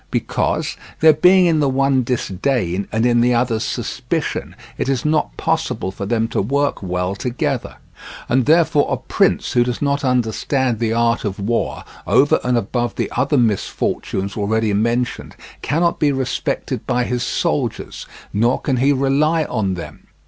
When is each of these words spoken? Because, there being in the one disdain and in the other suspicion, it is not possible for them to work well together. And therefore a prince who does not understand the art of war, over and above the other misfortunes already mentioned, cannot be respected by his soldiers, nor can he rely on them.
Because, 0.09 0.77
there 0.99 1.13
being 1.13 1.45
in 1.45 1.59
the 1.59 1.69
one 1.69 2.01
disdain 2.01 2.87
and 2.91 3.05
in 3.05 3.21
the 3.21 3.35
other 3.35 3.59
suspicion, 3.59 4.55
it 4.75 4.89
is 4.89 5.05
not 5.05 5.37
possible 5.37 5.91
for 5.91 6.07
them 6.07 6.27
to 6.29 6.41
work 6.41 6.81
well 6.81 7.13
together. 7.13 7.75
And 8.27 8.47
therefore 8.47 8.87
a 8.91 8.97
prince 8.97 9.51
who 9.51 9.63
does 9.63 9.79
not 9.79 10.03
understand 10.03 10.79
the 10.79 10.91
art 10.91 11.23
of 11.23 11.39
war, 11.39 11.83
over 12.07 12.39
and 12.43 12.57
above 12.57 12.95
the 12.95 13.11
other 13.15 13.37
misfortunes 13.37 14.35
already 14.35 14.73
mentioned, 14.73 15.35
cannot 15.61 15.99
be 15.99 16.11
respected 16.11 16.87
by 16.87 17.03
his 17.03 17.21
soldiers, 17.21 18.07
nor 18.33 18.59
can 18.59 18.77
he 18.77 18.91
rely 18.91 19.43
on 19.43 19.75
them. 19.75 20.07